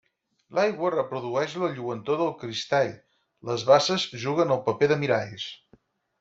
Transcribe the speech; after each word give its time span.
L'aigua 0.59 0.89
reprodueix 0.93 1.53
la 1.63 1.69
lluentor 1.75 2.17
del 2.21 2.31
cristall, 2.45 2.91
les 3.51 3.67
basses 3.69 4.07
juguen 4.25 4.57
el 4.57 4.65
paper 4.71 4.91
de 4.95 4.99
miralls. 5.05 5.47